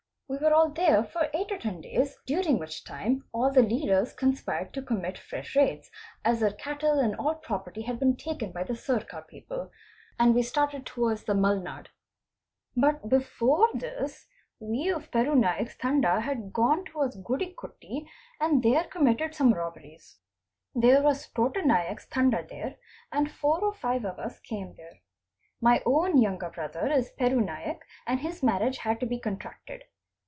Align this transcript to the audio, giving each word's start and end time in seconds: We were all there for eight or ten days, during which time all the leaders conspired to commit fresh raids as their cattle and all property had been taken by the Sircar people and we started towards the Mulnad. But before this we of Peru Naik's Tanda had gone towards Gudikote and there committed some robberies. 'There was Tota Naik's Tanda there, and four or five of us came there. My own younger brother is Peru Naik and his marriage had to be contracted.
We 0.31 0.37
were 0.37 0.53
all 0.53 0.69
there 0.69 1.03
for 1.03 1.29
eight 1.33 1.51
or 1.51 1.57
ten 1.57 1.81
days, 1.81 2.17
during 2.25 2.57
which 2.57 2.85
time 2.85 3.25
all 3.33 3.51
the 3.51 3.61
leaders 3.61 4.13
conspired 4.13 4.73
to 4.73 4.81
commit 4.81 5.17
fresh 5.17 5.57
raids 5.57 5.91
as 6.23 6.39
their 6.39 6.53
cattle 6.53 6.99
and 6.99 7.13
all 7.17 7.35
property 7.35 7.81
had 7.81 7.99
been 7.99 8.15
taken 8.15 8.53
by 8.53 8.63
the 8.63 8.73
Sircar 8.77 9.23
people 9.23 9.71
and 10.17 10.33
we 10.33 10.41
started 10.41 10.85
towards 10.85 11.25
the 11.25 11.33
Mulnad. 11.33 11.89
But 12.77 13.09
before 13.09 13.67
this 13.73 14.27
we 14.61 14.87
of 14.87 15.11
Peru 15.11 15.35
Naik's 15.35 15.75
Tanda 15.75 16.21
had 16.21 16.53
gone 16.53 16.85
towards 16.85 17.17
Gudikote 17.21 18.07
and 18.39 18.63
there 18.63 18.85
committed 18.85 19.35
some 19.35 19.53
robberies. 19.53 20.19
'There 20.73 21.03
was 21.03 21.27
Tota 21.27 21.61
Naik's 21.61 22.05
Tanda 22.07 22.47
there, 22.49 22.77
and 23.11 23.29
four 23.29 23.59
or 23.59 23.73
five 23.73 24.05
of 24.05 24.17
us 24.17 24.39
came 24.39 24.75
there. 24.77 25.01
My 25.59 25.83
own 25.85 26.17
younger 26.19 26.49
brother 26.49 26.87
is 26.89 27.09
Peru 27.11 27.41
Naik 27.41 27.81
and 28.07 28.21
his 28.21 28.41
marriage 28.41 28.77
had 28.77 29.01
to 29.01 29.05
be 29.05 29.19
contracted. 29.19 29.83